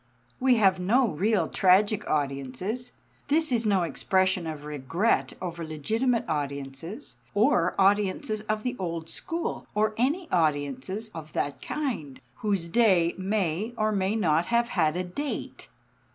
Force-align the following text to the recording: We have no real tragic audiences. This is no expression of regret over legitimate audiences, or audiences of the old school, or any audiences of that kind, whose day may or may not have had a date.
We 0.39 0.55
have 0.55 0.79
no 0.79 1.09
real 1.09 1.47
tragic 1.47 2.09
audiences. 2.09 2.91
This 3.27 3.51
is 3.51 3.67
no 3.67 3.83
expression 3.83 4.47
of 4.47 4.65
regret 4.65 5.33
over 5.39 5.63
legitimate 5.63 6.25
audiences, 6.27 7.17
or 7.35 7.79
audiences 7.79 8.41
of 8.49 8.63
the 8.63 8.75
old 8.79 9.11
school, 9.11 9.67
or 9.75 9.93
any 9.97 10.27
audiences 10.31 11.11
of 11.13 11.33
that 11.33 11.61
kind, 11.61 12.19
whose 12.37 12.67
day 12.67 13.13
may 13.19 13.75
or 13.77 13.91
may 13.91 14.15
not 14.15 14.47
have 14.47 14.69
had 14.69 14.95
a 14.95 15.03
date. 15.03 15.67